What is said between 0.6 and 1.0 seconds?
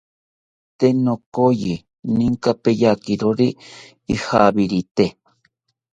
Tee